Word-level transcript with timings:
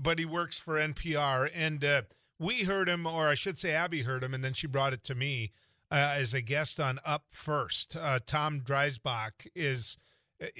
but 0.00 0.18
he 0.18 0.24
works 0.24 0.58
for 0.58 0.74
NPR, 0.74 1.50
and 1.54 1.84
uh, 1.84 2.02
we 2.38 2.64
heard 2.64 2.88
him, 2.88 3.06
or 3.06 3.28
I 3.28 3.34
should 3.34 3.58
say, 3.58 3.72
Abby 3.72 4.02
heard 4.02 4.22
him, 4.22 4.34
and 4.34 4.42
then 4.42 4.52
she 4.52 4.66
brought 4.66 4.92
it 4.92 5.04
to 5.04 5.14
me 5.14 5.52
uh, 5.90 6.14
as 6.16 6.32
a 6.34 6.40
guest 6.40 6.80
on 6.80 6.98
Up 7.04 7.24
First. 7.30 7.96
Uh, 7.96 8.18
Tom 8.24 8.60
Dreisbach 8.60 9.46
is, 9.54 9.98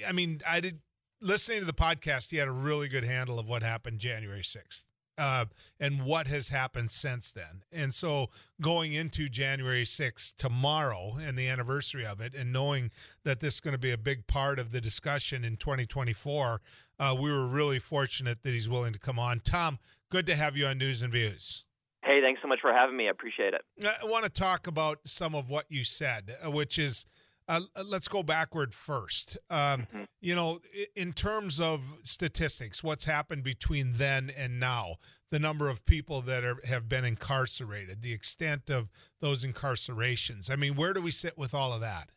I 0.07 0.11
mean, 0.11 0.41
I 0.47 0.59
did 0.59 0.79
listening 1.21 1.59
to 1.59 1.65
the 1.65 1.73
podcast. 1.73 2.31
He 2.31 2.37
had 2.37 2.47
a 2.47 2.53
really 2.53 2.87
good 2.87 3.03
handle 3.03 3.39
of 3.39 3.47
what 3.47 3.63
happened 3.63 3.99
January 3.99 4.43
sixth. 4.43 4.85
Uh, 5.17 5.45
and 5.79 6.03
what 6.03 6.27
has 6.27 6.49
happened 6.49 6.89
since 6.89 7.31
then. 7.31 7.63
And 7.71 7.93
so 7.93 8.27
going 8.59 8.93
into 8.93 9.27
January 9.27 9.83
6th 9.83 10.35
tomorrow 10.37 11.17
and 11.21 11.37
the 11.37 11.47
anniversary 11.47 12.05
of 12.05 12.21
it, 12.21 12.33
and 12.33 12.51
knowing 12.51 12.91
that 13.23 13.39
this 13.39 13.55
is 13.55 13.59
going 13.59 13.75
to 13.75 13.79
be 13.79 13.91
a 13.91 13.97
big 13.97 14.25
part 14.25 14.57
of 14.57 14.71
the 14.71 14.81
discussion 14.81 15.43
in 15.43 15.57
2024, 15.57 16.61
uh, 16.99 17.15
we 17.19 17.31
were 17.31 17.45
really 17.45 17.77
fortunate 17.77 18.41
that 18.43 18.51
he's 18.51 18.69
willing 18.69 18.93
to 18.93 18.99
come 18.99 19.19
on. 19.19 19.41
Tom, 19.41 19.79
good 20.09 20.25
to 20.25 20.35
have 20.35 20.55
you 20.55 20.65
on 20.65 20.77
News 20.77 21.01
and 21.01 21.11
Views. 21.11 21.65
Hey, 22.03 22.19
thanks 22.21 22.41
so 22.41 22.47
much 22.47 22.59
for 22.61 22.73
having 22.73 22.97
me. 22.97 23.07
I 23.07 23.11
appreciate 23.11 23.53
it. 23.53 23.61
I 23.83 24.05
want 24.05 24.23
to 24.25 24.31
talk 24.31 24.65
about 24.65 24.99
some 25.05 25.35
of 25.35 25.49
what 25.49 25.65
you 25.69 25.83
said, 25.83 26.35
uh, 26.43 26.49
which 26.49 26.79
is 26.79 27.05
uh, 27.47 27.61
let's 27.85 28.07
go 28.07 28.23
backward 28.23 28.73
first. 28.73 29.37
Um, 29.49 29.57
mm-hmm. 29.57 30.03
You 30.19 30.35
know, 30.35 30.59
in 30.95 31.13
terms 31.13 31.59
of 31.59 31.81
statistics, 32.03 32.83
what's 32.83 33.05
happened 33.05 33.43
between 33.43 33.93
then 33.93 34.31
and 34.35 34.59
now, 34.59 34.95
the 35.29 35.39
number 35.39 35.69
of 35.69 35.85
people 35.85 36.21
that 36.21 36.43
are, 36.43 36.57
have 36.65 36.87
been 36.87 37.05
incarcerated, 37.05 38.01
the 38.01 38.13
extent 38.13 38.69
of 38.69 38.89
those 39.19 39.43
incarcerations. 39.43 40.51
I 40.51 40.55
mean, 40.55 40.75
where 40.75 40.93
do 40.93 41.01
we 41.01 41.11
sit 41.11 41.37
with 41.37 41.53
all 41.53 41.73
of 41.73 41.81
that? 41.81 42.09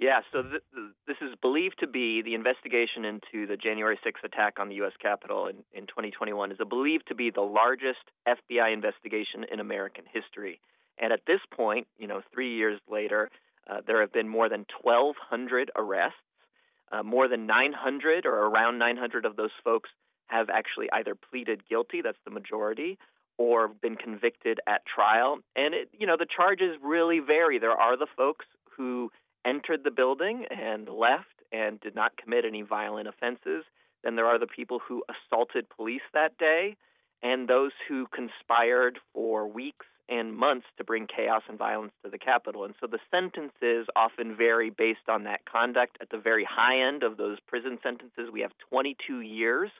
Yeah, 0.00 0.20
so 0.32 0.40
th- 0.40 0.62
th- 0.74 0.92
this 1.06 1.18
is 1.20 1.34
believed 1.42 1.76
to 1.80 1.86
be 1.86 2.22
the 2.22 2.34
investigation 2.34 3.04
into 3.04 3.46
the 3.46 3.56
January 3.56 3.98
6th 4.04 4.24
attack 4.24 4.54
on 4.58 4.70
the 4.70 4.76
U.S. 4.76 4.94
Capitol 5.00 5.46
in, 5.46 5.56
in 5.74 5.86
2021 5.86 6.52
is 6.52 6.58
believed 6.66 7.06
to 7.08 7.14
be 7.14 7.30
the 7.30 7.42
largest 7.42 8.00
FBI 8.26 8.72
investigation 8.72 9.44
in 9.52 9.60
American 9.60 10.04
history. 10.10 10.58
And 10.98 11.12
at 11.12 11.20
this 11.26 11.40
point, 11.54 11.86
you 11.98 12.06
know, 12.06 12.22
three 12.32 12.56
years 12.56 12.80
later, 12.90 13.28
uh, 13.70 13.80
there 13.86 14.00
have 14.00 14.12
been 14.12 14.28
more 14.28 14.48
than 14.48 14.66
1,200 14.82 15.70
arrests. 15.76 16.16
Uh, 16.92 17.04
more 17.04 17.28
than 17.28 17.46
900 17.46 18.26
or 18.26 18.34
around 18.46 18.78
900 18.78 19.24
of 19.24 19.36
those 19.36 19.52
folks 19.62 19.90
have 20.26 20.50
actually 20.50 20.88
either 20.92 21.14
pleaded 21.14 21.62
guilty, 21.68 22.02
that's 22.02 22.18
the 22.24 22.30
majority, 22.32 22.98
or 23.38 23.68
been 23.68 23.94
convicted 23.94 24.58
at 24.66 24.82
trial. 24.86 25.38
And 25.54 25.72
it, 25.74 25.88
you 25.96 26.06
know, 26.06 26.16
the 26.16 26.26
charges 26.26 26.76
really 26.82 27.20
vary. 27.20 27.58
There 27.58 27.70
are 27.70 27.96
the 27.96 28.08
folks 28.16 28.46
who 28.76 29.10
entered 29.46 29.84
the 29.84 29.90
building 29.90 30.46
and 30.50 30.88
left 30.88 31.26
and 31.52 31.80
did 31.80 31.94
not 31.94 32.16
commit 32.16 32.44
any 32.44 32.62
violent 32.62 33.08
offenses. 33.08 33.64
Then 34.02 34.16
there 34.16 34.26
are 34.26 34.38
the 34.38 34.46
people 34.46 34.80
who 34.86 35.04
assaulted 35.08 35.68
police 35.68 36.02
that 36.12 36.38
day 36.38 36.76
and 37.22 37.48
those 37.48 37.72
who 37.88 38.06
conspired 38.08 38.98
for 39.12 39.46
weeks 39.46 39.86
and 40.10 40.36
months 40.36 40.66
to 40.76 40.84
bring 40.84 41.06
chaos 41.06 41.42
and 41.48 41.56
violence 41.56 41.92
to 42.04 42.10
the 42.10 42.18
capital. 42.18 42.64
And 42.64 42.74
so 42.80 42.86
the 42.86 42.98
sentences 43.10 43.86
often 43.96 44.36
vary 44.36 44.70
based 44.70 45.08
on 45.08 45.24
that 45.24 45.44
conduct. 45.44 45.96
At 46.00 46.10
the 46.10 46.18
very 46.18 46.44
high 46.44 46.86
end 46.86 47.02
of 47.02 47.16
those 47.16 47.38
prison 47.46 47.78
sentences, 47.82 48.28
we 48.32 48.40
have 48.40 48.50
22 48.68 49.20
years 49.20 49.70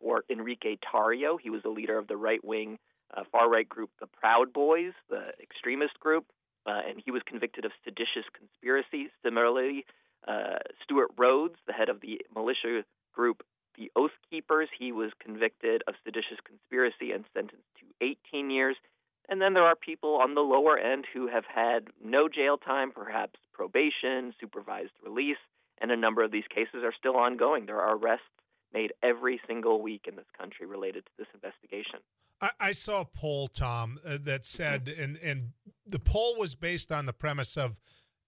for 0.00 0.24
Enrique 0.30 0.76
Tarrio. 0.76 1.38
He 1.42 1.50
was 1.50 1.62
the 1.62 1.70
leader 1.70 1.98
of 1.98 2.06
the 2.06 2.16
right 2.16 2.44
wing 2.44 2.78
uh, 3.16 3.24
far 3.32 3.50
right 3.50 3.68
group, 3.68 3.90
the 3.98 4.06
Proud 4.06 4.52
Boys, 4.52 4.92
the 5.08 5.32
extremist 5.42 5.98
group 5.98 6.26
uh, 6.66 6.80
and 6.88 7.02
he 7.04 7.10
was 7.10 7.22
convicted 7.26 7.64
of 7.64 7.72
seditious 7.84 8.24
conspiracy. 8.36 9.10
Similarly, 9.24 9.86
uh, 10.26 10.58
Stewart 10.84 11.10
Rhodes, 11.16 11.56
the 11.66 11.72
head 11.72 11.88
of 11.88 12.00
the 12.00 12.20
militia 12.34 12.84
group 13.12 13.42
the 13.78 13.90
Oath 13.96 14.10
Keepers, 14.28 14.68
he 14.78 14.92
was 14.92 15.10
convicted 15.22 15.82
of 15.86 15.94
seditious 16.04 16.36
conspiracy 16.44 17.12
and 17.12 17.24
sentenced 17.32 17.64
to 17.78 17.86
18 18.04 18.50
years. 18.50 18.76
And 19.30 19.40
then 19.40 19.54
there 19.54 19.62
are 19.62 19.76
people 19.76 20.16
on 20.16 20.34
the 20.34 20.40
lower 20.40 20.76
end 20.76 21.06
who 21.14 21.28
have 21.28 21.44
had 21.46 21.86
no 22.04 22.28
jail 22.28 22.58
time, 22.58 22.90
perhaps 22.90 23.38
probation, 23.52 24.34
supervised 24.40 24.90
release, 25.04 25.38
and 25.80 25.92
a 25.92 25.96
number 25.96 26.24
of 26.24 26.32
these 26.32 26.44
cases 26.52 26.82
are 26.84 26.92
still 26.98 27.16
ongoing. 27.16 27.64
There 27.64 27.80
are 27.80 27.96
arrests 27.96 28.26
made 28.74 28.92
every 29.02 29.40
single 29.46 29.80
week 29.80 30.06
in 30.08 30.16
this 30.16 30.26
country 30.36 30.66
related 30.66 31.06
to 31.06 31.12
this 31.16 31.28
investigation. 31.32 32.00
I, 32.40 32.50
I 32.58 32.72
saw 32.72 33.02
a 33.02 33.04
poll, 33.04 33.46
Tom, 33.48 33.98
uh, 34.04 34.18
that 34.22 34.44
said, 34.44 34.86
mm-hmm. 34.86 35.02
and 35.02 35.16
and 35.22 35.50
the 35.86 35.98
poll 36.00 36.36
was 36.36 36.54
based 36.56 36.90
on 36.90 37.06
the 37.06 37.12
premise 37.12 37.56
of, 37.56 37.78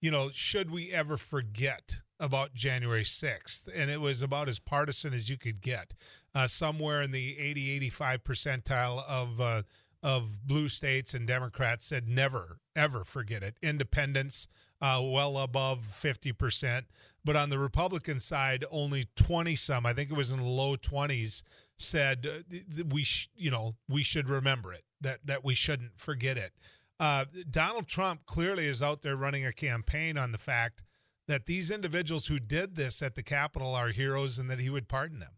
you 0.01 0.09
know, 0.09 0.29
should 0.31 0.71
we 0.71 0.91
ever 0.91 1.17
forget 1.17 2.01
about 2.19 2.53
January 2.53 3.03
6th? 3.03 3.69
And 3.73 3.89
it 3.89 3.99
was 3.99 4.21
about 4.21 4.47
as 4.47 4.59
partisan 4.59 5.13
as 5.13 5.29
you 5.29 5.37
could 5.37 5.61
get. 5.61 5.93
Uh, 6.35 6.47
somewhere 6.47 7.01
in 7.01 7.11
the 7.11 7.37
80, 7.39 7.71
85 7.71 8.23
percentile 8.23 9.03
of 9.07 9.39
uh, 9.39 9.63
of 10.03 10.45
blue 10.45 10.69
states 10.69 11.13
and 11.13 11.25
Democrats 11.25 11.85
said 11.85 12.07
never, 12.07 12.59
ever 12.75 13.05
forget 13.05 13.41
it. 13.41 13.55
Independents, 13.63 14.47
uh, 14.81 15.01
well 15.01 15.37
above 15.37 15.79
50%. 15.79 16.83
But 17.25 17.37
on 17.37 17.49
the 17.49 17.57
Republican 17.57 18.19
side, 18.19 18.65
only 18.69 19.05
20 19.15 19.55
some, 19.55 19.85
I 19.85 19.93
think 19.93 20.11
it 20.11 20.17
was 20.17 20.29
in 20.29 20.37
the 20.37 20.43
low 20.43 20.75
20s, 20.75 21.43
said 21.79 22.27
uh, 22.27 22.83
we 22.89 23.03
sh- 23.03 23.29
you 23.35 23.51
know 23.51 23.75
we 23.89 24.03
should 24.03 24.29
remember 24.29 24.73
it 24.73 24.83
that 25.01 25.19
that 25.25 25.43
we 25.43 25.53
shouldn't 25.53 25.99
forget 25.99 26.37
it. 26.37 26.53
Uh, 26.99 27.25
Donald 27.49 27.87
Trump 27.87 28.25
clearly 28.25 28.67
is 28.67 28.81
out 28.81 29.01
there 29.01 29.15
running 29.15 29.45
a 29.45 29.51
campaign 29.51 30.17
on 30.17 30.31
the 30.31 30.37
fact 30.37 30.83
that 31.27 31.45
these 31.45 31.71
individuals 31.71 32.27
who 32.27 32.37
did 32.37 32.75
this 32.75 33.01
at 33.01 33.15
the 33.15 33.23
Capitol 33.23 33.75
are 33.75 33.89
heroes 33.89 34.37
and 34.37 34.49
that 34.49 34.59
he 34.59 34.69
would 34.69 34.87
pardon 34.87 35.19
them. 35.19 35.33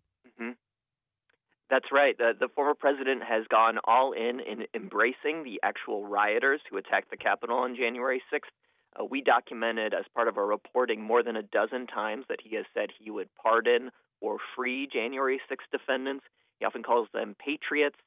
That's 1.75 1.91
right. 1.91 2.17
The, 2.17 2.31
the 2.39 2.47
former 2.47 2.73
president 2.73 3.21
has 3.23 3.43
gone 3.49 3.79
all 3.83 4.13
in 4.13 4.39
in 4.39 4.65
embracing 4.73 5.43
the 5.43 5.59
actual 5.61 6.07
rioters 6.07 6.61
who 6.69 6.77
attacked 6.77 7.11
the 7.11 7.17
Capitol 7.17 7.57
on 7.57 7.75
January 7.75 8.23
6th. 8.33 8.47
Uh, 8.97 9.03
we 9.03 9.19
documented 9.19 9.93
as 9.93 10.05
part 10.15 10.29
of 10.29 10.37
our 10.37 10.45
reporting 10.45 11.01
more 11.01 11.21
than 11.21 11.35
a 11.35 11.43
dozen 11.43 11.85
times 11.85 12.23
that 12.29 12.39
he 12.41 12.55
has 12.55 12.63
said 12.73 12.91
he 12.97 13.11
would 13.11 13.27
pardon 13.35 13.91
or 14.21 14.37
free 14.55 14.87
January 14.87 15.41
6 15.49 15.65
defendants. 15.69 16.23
He 16.61 16.65
often 16.65 16.81
calls 16.81 17.09
them 17.13 17.35
patriots. 17.45 17.97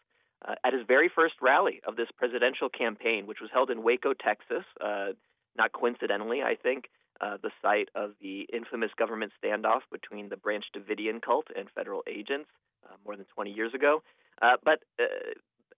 Uh, 0.43 0.55
at 0.65 0.73
his 0.73 0.87
very 0.89 1.11
first 1.15 1.34
rally 1.43 1.83
of 1.87 1.97
this 1.97 2.09
presidential 2.17 2.71
campaign, 2.71 3.27
which 3.27 3.43
was 3.43 3.51
held 3.53 3.69
in 3.69 3.83
Waco, 3.83 4.15
Texas, 4.15 4.65
uh, 4.81 5.09
not 5.59 5.73
coincidentally, 5.73 6.41
I 6.41 6.55
think, 6.55 6.89
uh, 7.21 7.37
the 7.43 7.51
site 7.61 7.91
of 7.95 8.12
the 8.23 8.49
infamous 8.51 8.93
government 8.97 9.33
standoff 9.45 9.83
between 9.93 10.31
the 10.31 10.39
Branch 10.39 10.65
Davidian 10.75 11.21
cult 11.21 11.49
and 11.55 11.69
federal 11.75 12.03
agents 12.09 12.49
uh, 12.84 12.94
more 13.05 13.16
than 13.16 13.27
20 13.34 13.53
years 13.53 13.75
ago. 13.75 14.03
Uh, 14.41 14.56
but 14.65 14.81
uh, 15.00 15.05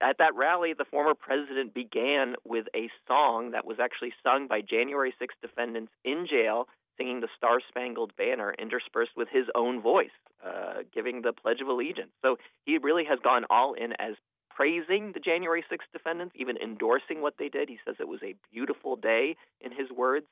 at 0.02 0.18
that 0.18 0.34
rally, 0.34 0.72
the 0.76 0.84
former 0.84 1.14
president 1.14 1.74
began 1.74 2.34
with 2.44 2.66
a 2.74 2.88
song 3.06 3.52
that 3.52 3.66
was 3.66 3.78
actually 3.80 4.12
sung 4.22 4.46
by 4.48 4.60
January 4.60 5.14
6 5.18 5.34
defendants 5.42 5.92
in 6.04 6.26
jail 6.28 6.66
singing 7.00 7.20
the 7.20 7.28
Star 7.36 7.60
Spangled 7.66 8.12
Banner 8.16 8.54
interspersed 8.58 9.12
with 9.16 9.28
his 9.32 9.46
own 9.54 9.80
voice, 9.80 10.10
uh, 10.44 10.82
giving 10.92 11.22
the 11.22 11.32
Pledge 11.32 11.62
of 11.62 11.68
Allegiance. 11.68 12.10
So 12.20 12.36
he 12.66 12.76
really 12.76 13.04
has 13.04 13.18
gone 13.24 13.44
all 13.48 13.72
in 13.72 13.92
as 13.98 14.14
praising 14.50 15.12
the 15.12 15.20
January 15.20 15.64
6th 15.72 15.90
defendants, 15.92 16.34
even 16.36 16.58
endorsing 16.58 17.22
what 17.22 17.34
they 17.38 17.48
did. 17.48 17.70
He 17.70 17.78
says 17.86 17.96
it 17.98 18.08
was 18.08 18.20
a 18.22 18.34
beautiful 18.52 18.96
day, 18.96 19.36
in 19.62 19.72
his 19.72 19.90
words, 19.90 20.26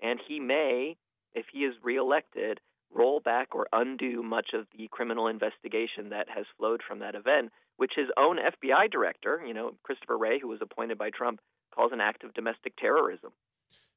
and 0.00 0.20
he 0.26 0.38
may, 0.38 0.96
if 1.34 1.46
he 1.52 1.60
is 1.60 1.74
reelected, 1.82 2.60
roll 2.94 3.20
back 3.20 3.54
or 3.54 3.66
undo 3.72 4.22
much 4.22 4.50
of 4.54 4.66
the 4.76 4.88
criminal 4.90 5.26
investigation 5.26 6.10
that 6.10 6.28
has 6.28 6.44
flowed 6.58 6.80
from 6.86 6.98
that 7.00 7.14
event, 7.14 7.50
which 7.76 7.92
his 7.96 8.08
own 8.18 8.38
FBI 8.38 8.90
director, 8.90 9.42
you 9.46 9.54
know, 9.54 9.72
Christopher 9.82 10.18
Wray, 10.18 10.38
who 10.40 10.48
was 10.48 10.60
appointed 10.62 10.98
by 10.98 11.10
Trump, 11.10 11.40
calls 11.74 11.92
an 11.92 12.00
act 12.00 12.24
of 12.24 12.34
domestic 12.34 12.76
terrorism. 12.76 13.32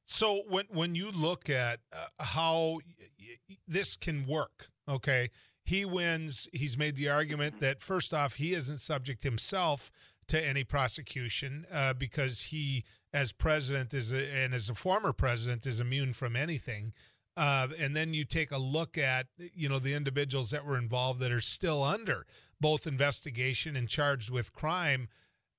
So 0.06 0.42
when 0.48 0.66
when 0.70 0.94
you 0.94 1.10
look 1.10 1.50
at 1.50 1.80
uh, 1.92 2.06
how 2.20 2.78
y- 3.18 3.56
this 3.66 3.96
can 3.96 4.24
work, 4.26 4.68
okay, 4.88 5.30
he 5.64 5.84
wins. 5.84 6.48
He's 6.52 6.78
made 6.78 6.94
the 6.94 7.08
argument 7.08 7.60
that 7.60 7.82
first 7.82 8.14
off, 8.14 8.36
he 8.36 8.54
isn't 8.54 8.78
subject 8.78 9.24
himself 9.24 9.90
to 10.28 10.44
any 10.44 10.64
prosecution 10.64 11.66
uh, 11.72 11.92
because 11.92 12.44
he, 12.44 12.84
as 13.12 13.32
president, 13.32 13.94
is 13.94 14.12
a, 14.12 14.28
and 14.32 14.54
as 14.54 14.70
a 14.70 14.74
former 14.74 15.12
president, 15.12 15.66
is 15.66 15.80
immune 15.80 16.12
from 16.12 16.36
anything. 16.36 16.92
Uh, 17.36 17.68
and 17.78 17.94
then 17.94 18.14
you 18.14 18.24
take 18.24 18.50
a 18.50 18.58
look 18.58 18.96
at 18.96 19.26
you 19.36 19.68
know 19.68 19.78
the 19.78 19.94
individuals 19.94 20.50
that 20.50 20.64
were 20.64 20.78
involved 20.78 21.20
that 21.20 21.32
are 21.32 21.40
still 21.40 21.82
under 21.82 22.26
both 22.60 22.86
investigation 22.86 23.76
and 23.76 23.88
charged 23.88 24.30
with 24.30 24.52
crime. 24.52 25.08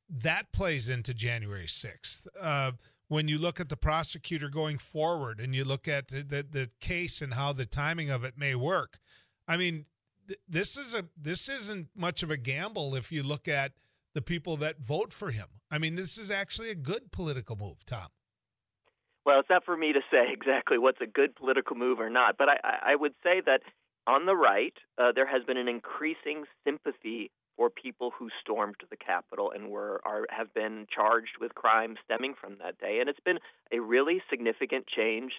That 0.09 0.51
plays 0.51 0.89
into 0.89 1.13
January 1.13 1.67
sixth 1.67 2.27
uh, 2.41 2.71
when 3.07 3.27
you 3.27 3.37
look 3.37 3.59
at 3.59 3.69
the 3.69 3.77
prosecutor 3.77 4.49
going 4.49 4.77
forward 4.77 5.39
and 5.39 5.55
you 5.55 5.63
look 5.63 5.87
at 5.87 6.07
the, 6.07 6.23
the, 6.23 6.45
the 6.49 6.69
case 6.79 7.21
and 7.21 7.33
how 7.33 7.53
the 7.53 7.65
timing 7.65 8.09
of 8.09 8.23
it 8.23 8.37
may 8.37 8.55
work. 8.55 8.97
I 9.47 9.57
mean, 9.57 9.85
th- 10.27 10.39
this 10.47 10.77
is 10.77 10.93
a 10.93 11.05
this 11.15 11.47
isn't 11.49 11.89
much 11.95 12.23
of 12.23 12.31
a 12.31 12.37
gamble 12.37 12.95
if 12.95 13.11
you 13.11 13.23
look 13.23 13.47
at 13.47 13.73
the 14.13 14.21
people 14.21 14.57
that 14.57 14.79
vote 14.79 15.13
for 15.13 15.31
him. 15.31 15.47
I 15.69 15.77
mean, 15.77 15.95
this 15.95 16.17
is 16.17 16.31
actually 16.31 16.71
a 16.71 16.75
good 16.75 17.11
political 17.11 17.55
move, 17.55 17.85
Tom. 17.85 18.07
Well, 19.27 19.41
it's 19.41 19.49
not 19.49 19.65
for 19.65 19.75
me 19.75 19.91
to 19.91 19.99
say 20.09 20.27
exactly 20.31 20.77
what's 20.77 21.01
a 21.01 21.05
good 21.05 21.35
political 21.35 21.75
move 21.75 21.99
or 21.99 22.09
not, 22.09 22.37
but 22.37 22.47
I, 22.47 22.93
I 22.93 22.95
would 22.95 23.13
say 23.21 23.41
that 23.45 23.61
on 24.07 24.25
the 24.25 24.37
right, 24.37 24.73
uh, 24.97 25.11
there 25.13 25.27
has 25.27 25.43
been 25.43 25.57
an 25.57 25.67
increasing 25.67 26.45
sympathy 26.63 27.29
for 27.57 27.69
people 27.69 28.13
who 28.17 28.29
stormed 28.39 28.77
the 28.89 28.95
Capitol 28.95 29.51
and 29.53 29.69
were 29.69 29.99
are 30.05 30.27
have 30.29 30.53
been 30.53 30.87
charged 30.93 31.41
with 31.41 31.55
crimes 31.55 31.97
stemming 32.05 32.35
from 32.39 32.55
that 32.63 32.79
day. 32.79 32.99
And 33.01 33.09
it's 33.09 33.19
been 33.19 33.39
a 33.73 33.79
really 33.79 34.21
significant 34.29 34.87
change 34.87 35.33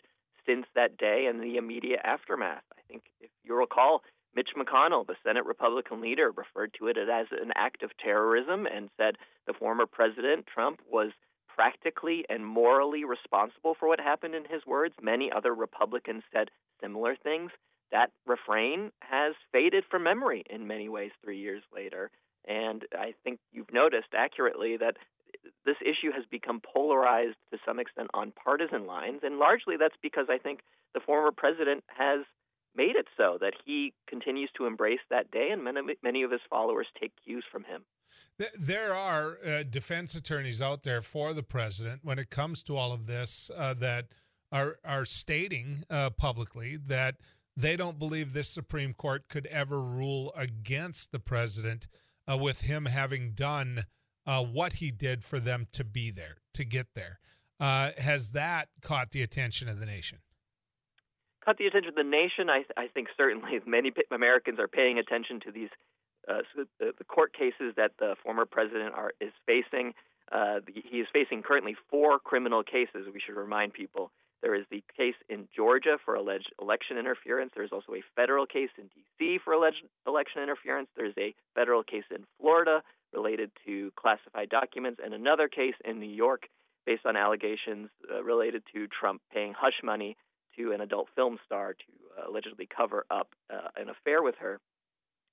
since 0.44 0.66
that 0.74 0.98
day 0.98 1.26
and 1.26 1.42
the 1.42 1.56
immediate 1.56 2.00
aftermath. 2.04 2.64
I 2.76 2.82
think 2.88 3.04
if 3.22 3.30
you 3.42 3.54
recall, 3.54 4.02
Mitch 4.34 4.50
McConnell, 4.54 5.06
the 5.06 5.16
Senate 5.24 5.46
Republican 5.46 6.02
leader, 6.02 6.30
referred 6.30 6.74
to 6.78 6.88
it 6.88 6.98
as 6.98 7.26
an 7.30 7.52
act 7.56 7.82
of 7.82 7.96
terrorism 7.96 8.66
and 8.66 8.90
said 8.98 9.16
the 9.46 9.54
former 9.54 9.86
President 9.86 10.46
Trump 10.46 10.80
was 10.90 11.12
practically 11.58 12.24
and 12.28 12.46
morally 12.46 13.04
responsible 13.04 13.74
for 13.74 13.88
what 13.88 13.98
happened 13.98 14.32
in 14.32 14.44
his 14.44 14.64
words. 14.64 14.94
Many 15.02 15.28
other 15.34 15.52
Republicans 15.52 16.22
said 16.32 16.50
similar 16.80 17.16
things. 17.16 17.50
That 17.90 18.12
refrain 18.28 18.92
has 19.00 19.34
faded 19.50 19.82
from 19.90 20.04
memory 20.04 20.44
in 20.48 20.68
many 20.68 20.88
ways 20.88 21.10
three 21.20 21.38
years 21.38 21.64
later. 21.74 22.12
And 22.46 22.84
I 22.96 23.14
think 23.24 23.40
you've 23.52 23.72
noticed 23.72 24.14
accurately 24.16 24.76
that 24.76 24.98
this 25.66 25.74
issue 25.82 26.12
has 26.14 26.24
become 26.30 26.60
polarized 26.60 27.36
to 27.50 27.58
some 27.66 27.80
extent 27.80 28.08
on 28.14 28.32
partisan 28.32 28.86
lines. 28.86 29.22
And 29.24 29.40
largely 29.40 29.76
that's 29.76 29.98
because 30.00 30.26
I 30.30 30.38
think 30.38 30.60
the 30.94 31.00
former 31.00 31.32
president 31.32 31.82
has 31.88 32.20
made 32.76 32.94
it 32.94 33.06
so 33.16 33.36
that 33.40 33.54
he 33.64 33.94
continues 34.06 34.50
to 34.58 34.66
embrace 34.66 35.00
that 35.10 35.32
day, 35.32 35.48
and 35.50 35.64
many, 35.64 35.80
many 36.04 36.22
of 36.22 36.30
his 36.30 36.40
followers 36.48 36.86
take 37.00 37.10
cues 37.24 37.44
from 37.50 37.64
him. 37.64 37.82
There 38.58 38.94
are 38.94 39.38
uh, 39.44 39.62
defense 39.64 40.14
attorneys 40.14 40.62
out 40.62 40.82
there 40.82 41.00
for 41.00 41.34
the 41.34 41.42
president 41.42 42.04
when 42.04 42.18
it 42.18 42.30
comes 42.30 42.62
to 42.64 42.76
all 42.76 42.92
of 42.92 43.06
this 43.06 43.50
uh, 43.56 43.74
that 43.74 44.06
are 44.50 44.78
are 44.84 45.04
stating 45.04 45.84
uh, 45.90 46.10
publicly 46.10 46.76
that 46.76 47.16
they 47.56 47.76
don't 47.76 47.98
believe 47.98 48.32
this 48.32 48.48
Supreme 48.48 48.94
Court 48.94 49.28
could 49.28 49.46
ever 49.46 49.80
rule 49.80 50.32
against 50.36 51.10
the 51.10 51.18
president 51.18 51.88
uh, 52.30 52.36
with 52.36 52.62
him 52.62 52.86
having 52.86 53.32
done 53.32 53.84
uh, 54.26 54.44
what 54.44 54.74
he 54.74 54.90
did 54.90 55.24
for 55.24 55.40
them 55.40 55.66
to 55.72 55.82
be 55.82 56.10
there, 56.10 56.36
to 56.54 56.64
get 56.64 56.86
there. 56.94 57.18
Uh, 57.58 57.90
has 57.98 58.32
that 58.32 58.68
caught 58.80 59.10
the 59.10 59.22
attention 59.22 59.68
of 59.68 59.80
the 59.80 59.86
nation? 59.86 60.18
Caught 61.44 61.58
the 61.58 61.66
attention 61.66 61.88
of 61.88 61.94
the 61.96 62.04
nation. 62.04 62.48
I, 62.48 62.62
I 62.76 62.86
think 62.88 63.08
certainly 63.16 63.58
many 63.66 63.90
Americans 64.12 64.58
are 64.60 64.68
paying 64.68 64.98
attention 64.98 65.40
to 65.40 65.50
these 65.50 65.70
uh, 66.28 66.42
the, 66.78 67.04
court 67.04 67.32
cases 67.32 67.74
that 67.76 67.92
the 67.98 68.14
former 68.22 68.44
president 68.44 68.94
are, 68.94 69.12
is 69.20 69.32
facing. 69.46 69.94
Uh, 70.30 70.60
he 70.66 70.98
is 70.98 71.06
facing 71.12 71.42
currently 71.42 71.74
four 71.90 72.18
criminal 72.18 72.62
cases. 72.62 73.08
We 73.12 73.20
should 73.20 73.36
remind 73.36 73.72
people 73.72 74.10
there 74.42 74.54
is 74.54 74.64
the 74.70 74.84
case 74.96 75.14
in 75.28 75.48
Georgia 75.54 75.98
for 76.04 76.14
alleged 76.14 76.52
election 76.60 76.96
interference. 76.96 77.52
There's 77.54 77.72
also 77.72 77.94
a 77.94 78.02
federal 78.14 78.46
case 78.46 78.70
in 78.78 78.84
D.C. 78.84 79.38
for 79.44 79.52
alleged 79.52 79.82
election 80.06 80.42
interference. 80.42 80.88
There's 80.96 81.14
a 81.18 81.34
federal 81.54 81.82
case 81.82 82.04
in 82.10 82.24
Florida 82.40 82.82
related 83.12 83.50
to 83.66 83.90
classified 83.96 84.50
documents, 84.50 85.00
and 85.02 85.14
another 85.14 85.48
case 85.48 85.74
in 85.84 85.98
New 85.98 86.10
York 86.10 86.48
based 86.86 87.04
on 87.04 87.16
allegations 87.16 87.88
uh, 88.10 88.22
related 88.22 88.62
to 88.74 88.86
Trump 88.86 89.20
paying 89.32 89.54
hush 89.58 89.80
money 89.82 90.16
to 90.56 90.72
an 90.72 90.80
adult 90.80 91.08
film 91.14 91.38
star 91.44 91.74
to 91.74 91.84
uh, 92.18 92.30
allegedly 92.30 92.66
cover 92.66 93.04
up 93.10 93.28
uh, 93.52 93.68
an 93.76 93.88
affair 93.88 94.22
with 94.22 94.36
her. 94.40 94.60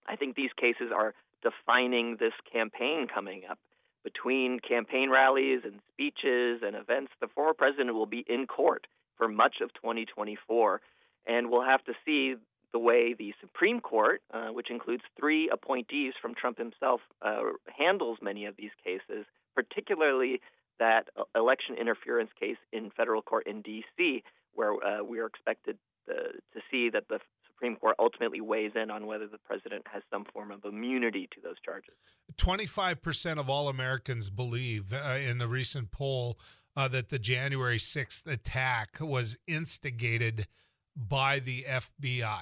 I 0.07 0.16
think 0.16 0.36
these 0.36 0.52
cases 0.60 0.92
are 0.96 1.13
defining 1.42 2.18
this 2.19 2.34
campaign 2.52 3.07
coming 3.13 3.44
up. 3.50 3.60
Between 4.04 4.60
campaign 4.60 5.10
rallies 5.10 5.62
and 5.63 5.80
speeches 5.92 6.62
and 6.63 6.75
events, 6.75 7.12
the 7.22 7.28
former 7.28 7.54
president 7.54 7.94
will 7.94 8.06
be 8.06 8.24
in 8.28 8.46
court 8.46 8.88
for 9.18 9.28
much 9.28 9.56
of 9.62 9.74
2024, 9.74 10.81
and 11.25 11.50
we'll 11.50 11.63
have 11.63 11.84
to 11.86 11.94
see 12.06 12.36
the 12.72 12.80
way 12.80 13.13
the 13.13 13.34
Supreme 13.40 13.80
Court, 13.80 14.22
uh, 14.34 14.50
which 14.50 14.69
includes 14.69 15.04
three 15.18 15.50
appointees 15.50 16.13
from 16.22 16.36
Trump 16.36 16.57
himself, 16.57 17.02
uh, 17.22 17.40
handles 17.78 18.19
many 18.22 18.46
of 18.46 18.56
these 18.57 18.72
cases, 18.84 19.25
particularly 19.56 20.42
that 20.78 21.07
election 21.36 21.75
interference 21.80 22.31
case 22.40 22.57
in 22.74 22.92
federal 22.92 23.22
court 23.22 23.48
in 23.48 23.62
D.C., 23.62 24.24
where 24.54 24.74
uh, 24.86 25.04
we 25.04 25.19
are 25.19 25.25
expected 25.25 25.78
uh, 26.10 26.13
to 26.54 26.62
see 26.69 26.90
that 26.90 27.07
the 27.07 27.19
Supreme 27.56 27.78
Court 27.78 27.96
ultimately 28.00 28.42
weighs 28.42 28.72
in 28.75 28.92
on 28.92 29.07
whether 29.07 29.28
the 29.28 29.38
president 29.38 29.84
has 29.92 30.04
some 30.12 30.25
form 30.34 30.52
of 30.52 30.66
immunity 30.66 31.30
to 31.34 31.42
those 31.42 31.56
charges. 31.63 31.94
25% 32.38 33.38
of 33.40 33.50
all 33.50 33.69
Americans 33.69 34.30
believe 34.30 34.94
uh, 34.94 35.18
in 35.18 35.38
the 35.38 35.48
recent 35.48 35.92
poll 35.92 36.38
uh, 36.75 36.88
that 36.90 37.10
the 37.10 37.19
January 37.19 37.78
6th 37.78 38.28
attack 38.28 38.98
was 39.00 39.38
instigated 39.48 40.48
by 40.96 41.40
the 41.40 41.63
FBI. 41.63 42.42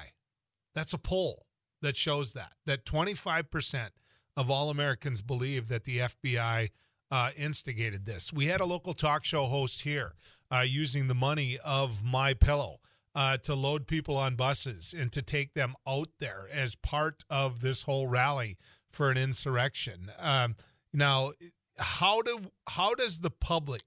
That's 0.74 0.94
a 0.94 0.98
poll 0.98 1.46
that 1.82 1.96
shows 1.96 2.34
that, 2.34 2.54
that 2.66 2.86
25% 2.86 3.90
of 4.36 4.50
all 4.50 4.70
Americans 4.70 5.22
believe 5.22 5.68
that 5.68 5.84
the 5.84 6.00
FBI 6.00 6.70
uh, 7.12 7.30
instigated 7.38 8.06
this. 8.06 8.34
We 8.34 8.48
had 8.48 8.62
a 8.62 8.66
local 8.66 8.94
talk 8.94 9.24
show 9.24 9.46
host 9.46 9.82
here 9.82 10.16
uh, 10.52 10.62
using 10.62 11.08
the 11.08 11.14
money 11.14 11.60
of 11.64 12.02
MyPillow 12.04 12.78
uh, 13.16 13.38
to 13.38 13.54
load 13.54 13.88
people 13.88 14.18
on 14.18 14.36
buses 14.36 14.94
and 14.98 15.12
to 15.12 15.22
take 15.22 15.54
them 15.54 15.76
out 15.88 16.10
there 16.20 16.48
as 16.52 16.76
part 16.76 17.24
of 17.30 17.62
this 17.62 17.84
whole 17.84 18.08
rally 18.08 18.58
for 18.92 19.12
an 19.12 19.18
insurrection. 19.18 20.12
Um, 20.20 20.56
now, 20.94 21.32
how 21.80 22.22
do 22.22 22.40
how 22.70 22.94
does 22.94 23.20
the 23.20 23.32
public 23.32 23.84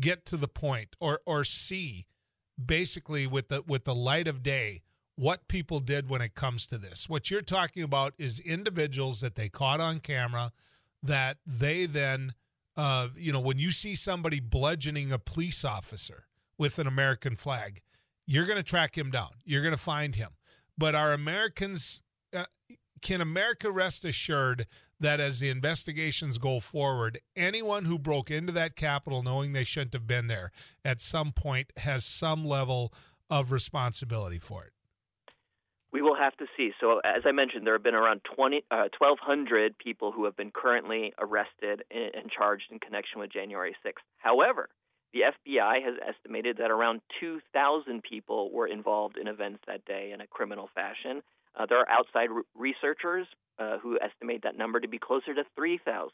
get 0.00 0.24
to 0.26 0.36
the 0.36 0.48
point 0.48 0.96
or 1.00 1.20
or 1.26 1.44
see 1.44 2.06
basically 2.62 3.26
with 3.26 3.48
the 3.48 3.62
with 3.66 3.84
the 3.84 3.94
light 3.94 4.26
of 4.26 4.42
day 4.42 4.82
what 5.16 5.46
people 5.46 5.78
did 5.78 6.08
when 6.08 6.22
it 6.22 6.34
comes 6.34 6.66
to 6.68 6.78
this? 6.78 7.08
What 7.08 7.30
you're 7.30 7.40
talking 7.40 7.82
about 7.82 8.14
is 8.18 8.40
individuals 8.40 9.20
that 9.20 9.34
they 9.34 9.48
caught 9.48 9.80
on 9.80 10.00
camera 10.00 10.50
that 11.02 11.38
they 11.46 11.86
then 11.86 12.32
uh, 12.76 13.08
you 13.16 13.32
know 13.32 13.40
when 13.40 13.58
you 13.58 13.70
see 13.70 13.94
somebody 13.94 14.40
bludgeoning 14.40 15.12
a 15.12 15.18
police 15.18 15.64
officer 15.64 16.24
with 16.58 16.78
an 16.78 16.86
American 16.86 17.36
flag 17.36 17.82
you're 18.26 18.46
going 18.46 18.58
to 18.58 18.64
track 18.64 18.96
him 18.96 19.10
down. 19.10 19.30
You're 19.44 19.62
going 19.62 19.74
to 19.74 19.80
find 19.80 20.14
him. 20.14 20.30
But 20.78 20.94
are 20.94 21.12
Americans, 21.12 22.02
uh, 22.34 22.44
can 23.02 23.20
America 23.20 23.70
rest 23.70 24.04
assured 24.04 24.66
that 25.00 25.20
as 25.20 25.40
the 25.40 25.50
investigations 25.50 26.38
go 26.38 26.60
forward, 26.60 27.18
anyone 27.36 27.84
who 27.84 27.98
broke 27.98 28.30
into 28.30 28.52
that 28.52 28.76
Capitol 28.76 29.22
knowing 29.22 29.52
they 29.52 29.64
shouldn't 29.64 29.92
have 29.92 30.06
been 30.06 30.28
there 30.28 30.50
at 30.84 31.00
some 31.00 31.32
point 31.32 31.72
has 31.78 32.04
some 32.04 32.44
level 32.44 32.92
of 33.28 33.52
responsibility 33.52 34.38
for 34.38 34.64
it? 34.64 34.72
We 35.92 36.00
will 36.00 36.16
have 36.16 36.34
to 36.38 36.46
see. 36.56 36.70
So, 36.80 37.00
as 37.04 37.22
I 37.26 37.32
mentioned, 37.32 37.66
there 37.66 37.74
have 37.74 37.82
been 37.82 37.94
around 37.94 38.22
20, 38.34 38.64
uh, 38.70 38.88
1,200 38.98 39.76
people 39.76 40.10
who 40.10 40.24
have 40.24 40.36
been 40.36 40.50
currently 40.50 41.12
arrested 41.18 41.82
and 41.90 42.30
charged 42.30 42.64
in 42.70 42.78
connection 42.78 43.20
with 43.20 43.30
January 43.30 43.76
6th. 43.84 44.00
However, 44.16 44.70
the 45.12 45.20
FBI 45.20 45.82
has 45.84 45.94
estimated 46.06 46.56
that 46.58 46.70
around 46.70 47.00
2,000 47.20 48.02
people 48.02 48.50
were 48.50 48.66
involved 48.66 49.18
in 49.18 49.28
events 49.28 49.60
that 49.66 49.84
day 49.84 50.12
in 50.12 50.20
a 50.20 50.26
criminal 50.26 50.70
fashion. 50.74 51.22
Uh, 51.54 51.66
there 51.66 51.78
are 51.78 51.88
outside 51.88 52.30
re- 52.30 52.42
researchers 52.54 53.26
uh, 53.58 53.78
who 53.78 53.98
estimate 54.00 54.42
that 54.42 54.56
number 54.56 54.80
to 54.80 54.88
be 54.88 54.98
closer 54.98 55.34
to 55.34 55.44
3,000. 55.54 56.10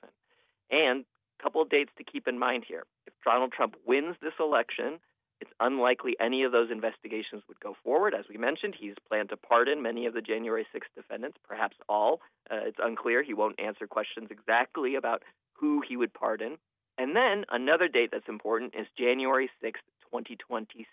And 0.70 1.04
a 1.38 1.42
couple 1.42 1.62
of 1.62 1.70
dates 1.70 1.92
to 1.98 2.04
keep 2.04 2.26
in 2.26 2.38
mind 2.38 2.64
here. 2.66 2.84
If 3.06 3.14
Donald 3.24 3.52
Trump 3.52 3.76
wins 3.86 4.16
this 4.20 4.34
election, 4.40 4.98
it's 5.40 5.50
unlikely 5.60 6.16
any 6.20 6.42
of 6.42 6.52
those 6.52 6.70
investigations 6.70 7.42
would 7.46 7.60
go 7.60 7.76
forward. 7.84 8.14
As 8.14 8.24
we 8.28 8.36
mentioned, 8.36 8.74
he's 8.78 8.94
planned 9.08 9.28
to 9.28 9.36
pardon 9.36 9.82
many 9.82 10.06
of 10.06 10.14
the 10.14 10.20
January 10.20 10.66
6th 10.74 10.92
defendants, 10.96 11.38
perhaps 11.46 11.76
all. 11.88 12.20
Uh, 12.50 12.56
it's 12.66 12.78
unclear. 12.82 13.22
He 13.22 13.34
won't 13.34 13.60
answer 13.60 13.86
questions 13.86 14.28
exactly 14.30 14.96
about 14.96 15.22
who 15.52 15.82
he 15.86 15.96
would 15.96 16.12
pardon. 16.12 16.58
And 16.98 17.14
then 17.14 17.44
another 17.50 17.88
date 17.88 18.10
that's 18.12 18.28
important 18.28 18.74
is 18.78 18.86
January 18.98 19.48
6th, 19.62 19.86
2026. 20.10 20.86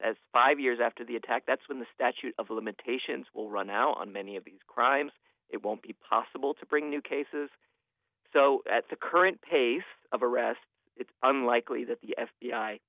That's 0.00 0.18
five 0.32 0.58
years 0.58 0.78
after 0.84 1.04
the 1.04 1.14
attack. 1.14 1.44
That's 1.46 1.62
when 1.68 1.78
the 1.78 1.86
statute 1.94 2.34
of 2.38 2.50
limitations 2.50 3.26
will 3.32 3.48
run 3.48 3.70
out 3.70 3.98
on 3.98 4.12
many 4.12 4.36
of 4.36 4.44
these 4.44 4.58
crimes. 4.66 5.12
It 5.48 5.62
won't 5.62 5.82
be 5.82 5.94
possible 6.08 6.54
to 6.54 6.66
bring 6.66 6.90
new 6.90 7.00
cases. 7.00 7.50
So, 8.32 8.64
at 8.70 8.88
the 8.90 8.96
current 8.96 9.40
pace 9.42 9.82
of 10.10 10.22
arrests, 10.22 10.64
it's 10.96 11.10
unlikely 11.22 11.84
that 11.84 12.00
the 12.00 12.16
FBI 12.18 12.80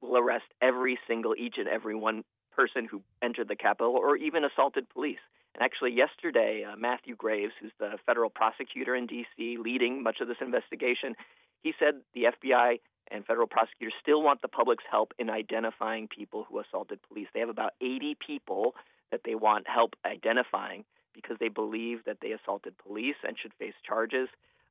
will 0.00 0.18
arrest 0.18 0.46
every 0.60 0.98
single, 1.06 1.34
each 1.38 1.54
and 1.58 1.68
every 1.68 1.94
one 1.94 2.24
person 2.56 2.86
who 2.90 3.02
entered 3.22 3.48
the 3.48 3.56
Capitol 3.56 3.94
or 3.94 4.16
even 4.16 4.44
assaulted 4.44 4.88
police. 4.88 5.18
And 5.54 5.62
actually, 5.62 5.92
yesterday, 5.92 6.64
uh, 6.64 6.76
Matthew 6.76 7.14
Graves, 7.16 7.52
who's 7.60 7.72
the 7.78 7.98
federal 8.06 8.30
prosecutor 8.30 8.94
in 8.94 9.06
D.C., 9.06 9.56
leading 9.58 10.02
much 10.02 10.20
of 10.20 10.28
this 10.28 10.38
investigation, 10.40 11.14
he 11.62 11.72
said 11.78 12.00
the 12.14 12.24
FBI 12.24 12.80
and 13.10 13.24
federal 13.24 13.46
prosecutors 13.46 13.94
still 14.00 14.22
want 14.22 14.42
the 14.42 14.48
public's 14.48 14.84
help 14.90 15.12
in 15.18 15.30
identifying 15.30 16.08
people 16.08 16.46
who 16.48 16.58
assaulted 16.58 16.98
police. 17.08 17.28
They 17.32 17.40
have 17.40 17.48
about 17.48 17.72
80 17.80 18.16
people 18.26 18.74
that 19.10 19.20
they 19.24 19.34
want 19.34 19.66
help 19.68 19.94
identifying 20.04 20.84
because 21.14 21.36
they 21.38 21.48
believe 21.48 22.04
that 22.06 22.18
they 22.20 22.32
assaulted 22.32 22.74
police 22.78 23.16
and 23.26 23.36
should 23.40 23.52
face 23.54 23.74
charges. 23.86 24.28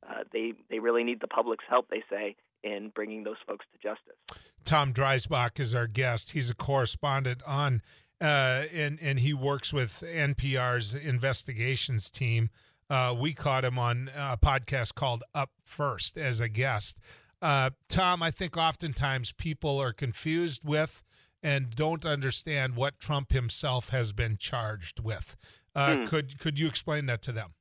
Uh, 0.07 0.23
they 0.33 0.53
they 0.69 0.79
really 0.79 1.03
need 1.03 1.21
the 1.21 1.27
public's 1.27 1.63
help, 1.69 1.89
they 1.89 2.03
say, 2.09 2.35
in 2.63 2.89
bringing 2.93 3.23
those 3.23 3.37
folks 3.47 3.65
to 3.71 3.77
justice. 3.77 4.17
Tom 4.65 4.93
Dreisbach 4.93 5.59
is 5.59 5.73
our 5.75 5.87
guest. 5.87 6.31
He's 6.31 6.49
a 6.49 6.55
correspondent 6.55 7.41
on, 7.45 7.81
uh, 8.21 8.63
and 8.73 8.99
and 9.01 9.19
he 9.19 9.33
works 9.33 9.73
with 9.73 10.03
NPR's 10.05 10.93
investigations 10.93 12.09
team 12.09 12.49
Uh, 12.89 13.15
we 13.17 13.33
caught 13.33 13.63
him 13.63 13.79
on 13.79 14.11
a 14.15 14.37
podcast 14.37 14.93
called 14.93 15.23
Up 15.33 15.51
First 15.65 16.17
as 16.17 16.39
a 16.41 16.49
guest. 16.49 16.99
Uh, 17.41 17.71
Tom, 17.89 18.21
I 18.21 18.29
think 18.29 18.55
oftentimes 18.55 19.31
people 19.33 19.79
are 19.79 19.93
confused 19.93 20.63
with 20.63 21.03
and 21.41 21.69
don't 21.71 22.05
understand 22.05 22.75
what 22.75 22.99
Trump 22.99 23.31
himself 23.31 23.89
has 23.89 24.13
been 24.13 24.37
charged 24.37 24.99
with. 24.99 25.35
Uh, 25.75 25.97
hmm. 25.97 26.03
Could 26.05 26.39
could 26.39 26.59
you 26.59 26.67
explain 26.67 27.05
that 27.07 27.21
to 27.23 27.31
them? 27.31 27.53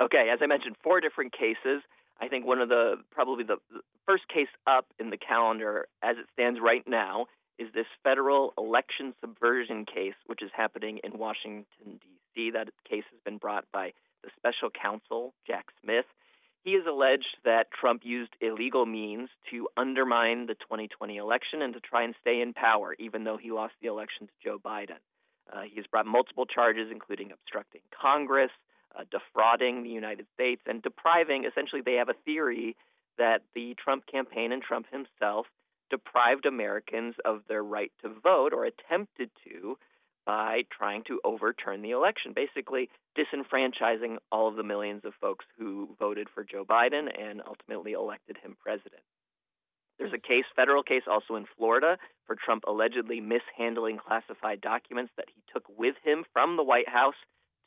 Okay, 0.00 0.30
as 0.32 0.38
I 0.42 0.46
mentioned, 0.46 0.76
four 0.82 1.00
different 1.00 1.32
cases. 1.32 1.82
I 2.20 2.28
think 2.28 2.46
one 2.46 2.60
of 2.60 2.68
the 2.68 2.96
probably 3.10 3.44
the, 3.44 3.56
the 3.70 3.80
first 4.06 4.28
case 4.28 4.48
up 4.66 4.86
in 4.98 5.10
the 5.10 5.16
calendar, 5.16 5.86
as 6.02 6.16
it 6.18 6.26
stands 6.32 6.60
right 6.62 6.84
now, 6.86 7.26
is 7.60 7.68
this 7.74 7.86
federal 8.02 8.54
election 8.56 9.12
subversion 9.20 9.84
case, 9.84 10.14
which 10.26 10.42
is 10.42 10.50
happening 10.56 10.98
in 11.04 11.18
Washington 11.18 11.64
D.C. 11.84 12.50
That 12.52 12.70
case 12.88 13.04
has 13.10 13.20
been 13.22 13.36
brought 13.36 13.66
by 13.70 13.92
the 14.24 14.30
special 14.36 14.70
counsel 14.70 15.34
Jack 15.46 15.66
Smith. 15.82 16.06
He 16.64 16.72
has 16.72 16.84
alleged 16.88 17.36
that 17.44 17.70
Trump 17.70 18.02
used 18.04 18.32
illegal 18.40 18.86
means 18.86 19.28
to 19.50 19.68
undermine 19.76 20.46
the 20.46 20.54
2020 20.54 21.18
election 21.18 21.60
and 21.62 21.74
to 21.74 21.80
try 21.80 22.02
and 22.02 22.14
stay 22.20 22.40
in 22.40 22.54
power, 22.54 22.96
even 22.98 23.24
though 23.24 23.36
he 23.36 23.50
lost 23.50 23.74
the 23.80 23.88
election 23.88 24.26
to 24.26 24.32
Joe 24.42 24.58
Biden. 24.58 25.00
Uh, 25.52 25.62
he 25.62 25.76
has 25.76 25.86
brought 25.86 26.06
multiple 26.06 26.46
charges, 26.46 26.88
including 26.90 27.30
obstructing 27.32 27.80
Congress, 27.98 28.50
uh, 28.98 29.04
defrauding 29.10 29.82
the 29.82 29.90
United 29.90 30.26
States, 30.34 30.62
and 30.66 30.82
depriving. 30.82 31.44
Essentially, 31.44 31.82
they 31.84 31.94
have 31.94 32.08
a 32.08 32.16
theory 32.24 32.76
that 33.18 33.42
the 33.54 33.74
Trump 33.82 34.06
campaign 34.06 34.52
and 34.52 34.62
Trump 34.62 34.86
himself 34.90 35.46
deprived 35.90 36.46
Americans 36.46 37.14
of 37.24 37.42
their 37.48 37.62
right 37.62 37.92
to 38.02 38.08
vote 38.08 38.52
or 38.52 38.64
attempted 38.64 39.30
to 39.44 39.76
by 40.26 40.62
trying 40.70 41.02
to 41.04 41.20
overturn 41.24 41.82
the 41.82 41.90
election, 41.90 42.32
basically 42.34 42.88
disenfranchising 43.18 44.18
all 44.30 44.48
of 44.48 44.56
the 44.56 44.62
millions 44.62 45.04
of 45.04 45.12
folks 45.20 45.44
who 45.58 45.88
voted 45.98 46.28
for 46.32 46.44
Joe 46.44 46.64
Biden 46.64 47.08
and 47.18 47.42
ultimately 47.46 47.92
elected 47.92 48.36
him 48.42 48.56
president. 48.62 49.02
There's 49.98 50.12
a 50.12 50.18
case, 50.18 50.44
federal 50.56 50.82
case, 50.82 51.02
also 51.10 51.34
in 51.36 51.46
Florida 51.58 51.98
for 52.26 52.36
Trump 52.36 52.64
allegedly 52.66 53.20
mishandling 53.20 53.98
classified 53.98 54.60
documents 54.60 55.12
that 55.16 55.28
he 55.34 55.42
took 55.52 55.64
with 55.76 55.94
him 56.02 56.24
from 56.32 56.56
the 56.56 56.62
White 56.62 56.88
House 56.88 57.16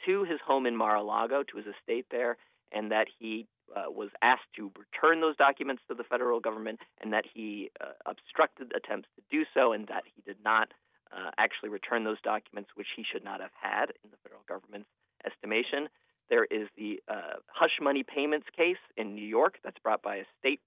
to 0.05 0.23
his 0.23 0.39
home 0.45 0.65
in 0.65 0.75
Mar 0.75 0.95
a 0.95 1.03
Lago, 1.03 1.43
to 1.43 1.57
his 1.57 1.67
estate 1.67 2.07
there, 2.09 2.37
and 2.71 2.91
that 2.91 3.07
he 3.19 3.45
uh, 3.75 3.89
was 3.89 4.09
asked 4.21 4.51
to 4.55 4.71
return 4.77 5.21
those 5.21 5.35
documents 5.37 5.81
to 5.87 5.93
the 5.93 6.03
federal 6.03 6.39
government, 6.39 6.79
and 7.01 7.13
that 7.13 7.25
he 7.33 7.71
uh, 7.81 7.93
obstructed 8.05 8.71
attempts 8.75 9.09
to 9.15 9.21
do 9.31 9.45
so, 9.53 9.73
and 9.73 9.87
that 9.87 10.03
he 10.15 10.21
did 10.21 10.37
not 10.43 10.69
uh, 11.11 11.31
actually 11.37 11.69
return 11.69 12.03
those 12.03 12.21
documents, 12.21 12.71
which 12.75 12.87
he 12.95 13.03
should 13.03 13.23
not 13.23 13.41
have 13.41 13.51
had 13.59 13.91
in 14.03 14.11
the 14.11 14.17
federal 14.23 14.41
government's 14.47 14.89
estimation. 15.25 15.89
There 16.29 16.45
is 16.45 16.67
the 16.77 17.01
uh, 17.07 17.37
hush 17.47 17.79
money 17.81 18.03
payments 18.03 18.47
case 18.55 18.77
in 18.97 19.13
New 19.13 19.25
York 19.25 19.59
that's 19.63 19.77
brought 19.79 20.01
by 20.01 20.17
a 20.17 20.23
state 20.39 20.61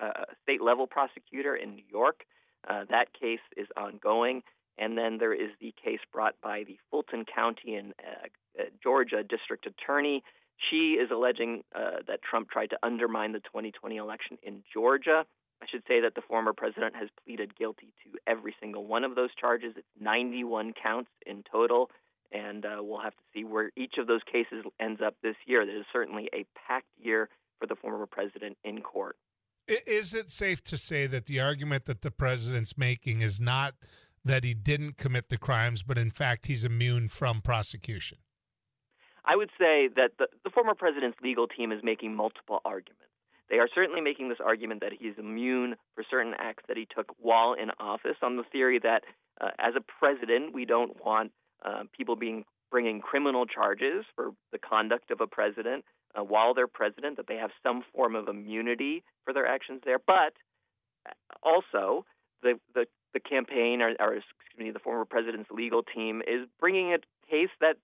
uh, 0.00 0.24
state 0.42 0.62
level 0.62 0.86
prosecutor 0.86 1.54
in 1.56 1.74
New 1.74 1.84
York. 1.90 2.24
Uh, 2.68 2.84
that 2.90 3.12
case 3.18 3.40
is 3.56 3.66
ongoing. 3.76 4.42
And 4.78 4.96
then 4.96 5.18
there 5.18 5.34
is 5.34 5.50
the 5.60 5.74
case 5.84 6.00
brought 6.10 6.36
by 6.42 6.64
the 6.64 6.78
Fulton 6.90 7.26
County 7.26 7.74
and 7.74 7.92
Georgia 8.82 9.22
district 9.22 9.66
attorney. 9.66 10.22
She 10.68 10.98
is 11.00 11.10
alleging 11.10 11.62
uh, 11.74 12.02
that 12.06 12.20
Trump 12.22 12.50
tried 12.50 12.70
to 12.70 12.78
undermine 12.82 13.32
the 13.32 13.40
2020 13.40 13.96
election 13.96 14.38
in 14.42 14.62
Georgia. 14.72 15.24
I 15.62 15.66
should 15.70 15.82
say 15.86 16.00
that 16.00 16.14
the 16.14 16.22
former 16.22 16.52
president 16.52 16.96
has 16.96 17.08
pleaded 17.24 17.56
guilty 17.56 17.92
to 18.04 18.18
every 18.26 18.54
single 18.60 18.86
one 18.86 19.04
of 19.04 19.14
those 19.14 19.30
charges. 19.38 19.74
It's 19.76 19.86
91 20.00 20.74
counts 20.80 21.10
in 21.26 21.44
total, 21.50 21.90
and 22.32 22.64
uh, 22.64 22.78
we'll 22.80 23.00
have 23.00 23.14
to 23.14 23.22
see 23.34 23.44
where 23.44 23.70
each 23.76 23.94
of 23.98 24.06
those 24.06 24.22
cases 24.30 24.64
ends 24.80 25.00
up 25.04 25.16
this 25.22 25.36
year. 25.46 25.64
There 25.66 25.78
is 25.78 25.86
certainly 25.92 26.28
a 26.32 26.46
packed 26.66 26.86
year 26.98 27.28
for 27.58 27.66
the 27.66 27.76
former 27.76 28.06
president 28.06 28.56
in 28.64 28.80
court. 28.80 29.16
Is 29.68 30.14
it 30.14 30.30
safe 30.30 30.64
to 30.64 30.76
say 30.76 31.06
that 31.06 31.26
the 31.26 31.40
argument 31.40 31.84
that 31.84 32.02
the 32.02 32.10
president's 32.10 32.76
making 32.76 33.20
is 33.20 33.40
not 33.40 33.74
that 34.24 34.44
he 34.44 34.54
didn't 34.54 34.96
commit 34.96 35.28
the 35.28 35.38
crimes, 35.38 35.82
but 35.82 35.96
in 35.96 36.10
fact 36.10 36.46
he's 36.46 36.64
immune 36.64 37.08
from 37.08 37.40
prosecution? 37.40 38.18
I 39.30 39.36
would 39.36 39.50
say 39.58 39.88
that 39.94 40.10
the, 40.18 40.26
the 40.42 40.50
former 40.50 40.74
president's 40.74 41.18
legal 41.22 41.46
team 41.46 41.70
is 41.70 41.84
making 41.84 42.16
multiple 42.16 42.58
arguments. 42.64 43.04
They 43.48 43.58
are 43.58 43.68
certainly 43.72 44.00
making 44.00 44.28
this 44.28 44.38
argument 44.44 44.80
that 44.80 44.92
he's 44.98 45.14
immune 45.18 45.76
for 45.94 46.02
certain 46.10 46.34
acts 46.36 46.64
that 46.66 46.76
he 46.76 46.86
took 46.92 47.14
while 47.20 47.52
in 47.52 47.70
office 47.78 48.16
on 48.22 48.36
the 48.36 48.42
theory 48.50 48.80
that 48.82 49.04
uh, 49.40 49.50
as 49.60 49.74
a 49.76 49.80
president, 49.80 50.52
we 50.52 50.64
don't 50.64 51.04
want 51.04 51.30
uh, 51.64 51.84
people 51.96 52.16
being 52.16 52.44
bringing 52.72 53.00
criminal 53.00 53.46
charges 53.46 54.04
for 54.16 54.30
the 54.50 54.58
conduct 54.58 55.12
of 55.12 55.20
a 55.20 55.26
president 55.28 55.84
uh, 56.18 56.24
while 56.24 56.52
they're 56.52 56.66
president, 56.66 57.16
that 57.16 57.26
they 57.28 57.36
have 57.36 57.50
some 57.62 57.84
form 57.94 58.16
of 58.16 58.26
immunity 58.26 59.04
for 59.24 59.32
their 59.32 59.46
actions 59.46 59.80
there. 59.84 59.98
But 60.04 60.32
uh, 61.08 61.12
also, 61.42 62.04
the, 62.42 62.58
the, 62.74 62.86
the 63.14 63.20
campaign, 63.20 63.80
or, 63.80 63.94
or 64.00 64.14
excuse 64.14 64.58
me, 64.58 64.70
the 64.72 64.78
former 64.80 65.04
president's 65.04 65.50
legal 65.52 65.82
team 65.82 66.20
is 66.26 66.48
bringing 66.58 66.94
a 66.94 66.98
case 67.30 67.50
that 67.60 67.76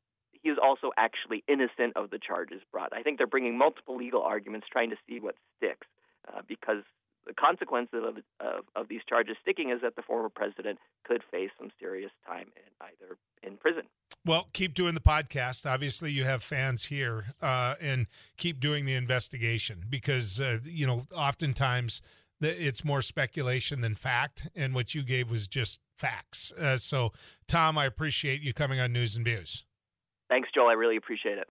he 0.43 0.49
is 0.49 0.59
also 0.63 0.91
actually 0.97 1.45
innocent 1.49 1.97
of 1.97 2.11
the 2.11 2.19
charges 2.19 2.61
brought. 2.73 2.93
I 2.93 3.03
think 3.03 3.19
they're 3.19 3.27
bringing 3.27 3.57
multiple 3.57 3.97
legal 3.97 4.23
arguments 4.23 4.67
trying 4.71 4.91
to 4.91 4.97
see 5.09 5.21
what 5.21 5.35
sticks 5.57 5.87
uh, 6.29 6.41
because 6.47 6.83
the 7.27 7.35
consequence 7.35 7.89
of, 7.93 8.17
of, 8.41 8.65
of, 8.77 8.89
these 8.89 9.01
charges 9.09 9.37
sticking 9.43 9.71
is 9.71 9.81
that 9.83 9.97
the 9.97 10.03
former 10.03 10.29
president 10.29 10.79
could 11.05 11.23
face 11.31 11.51
some 11.59 11.71
serious 11.81 12.13
time 12.25 12.47
in 12.57 12.87
either 12.87 13.17
in 13.43 13.57
prison. 13.57 13.83
Well, 14.25 14.49
keep 14.53 14.75
doing 14.75 14.95
the 14.95 15.01
podcast. 15.01 15.69
Obviously, 15.69 16.13
you 16.13 16.25
have 16.25 16.43
fans 16.43 16.87
here, 16.87 17.27
uh, 17.43 17.75
and 17.81 18.07
keep 18.37 18.61
doing 18.61 18.85
the 18.85 18.95
investigation 18.95 19.83
because 19.91 20.41
uh, 20.41 20.59
you 20.65 20.87
know 20.87 21.07
oftentimes 21.15 22.01
it's 22.41 22.85
more 22.85 23.03
speculation 23.03 23.81
than 23.81 23.95
fact, 23.95 24.49
and 24.55 24.75
what 24.75 24.95
you 24.95 25.03
gave 25.03 25.31
was 25.31 25.49
just 25.49 25.81
facts. 25.97 26.53
Uh, 26.53 26.77
so, 26.77 27.13
Tom, 27.49 27.79
I 27.79 27.87
appreciate 27.87 28.43
you 28.43 28.53
coming 28.53 28.79
on 28.81 28.93
News 28.93 29.17
and 29.17 29.25
Views. 29.25 29.65
Thanks, 30.29 30.49
Joel. 30.55 30.69
I 30.69 30.73
really 30.73 30.97
appreciate 30.97 31.39
it. 31.39 31.45